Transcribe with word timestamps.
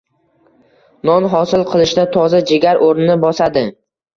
Non 1.09 1.27
hosil 1.35 1.65
qilishda 1.73 2.07
toza 2.17 2.43
jigar 2.53 2.83
o'rnini 2.89 3.21
bosadi. 3.27 3.65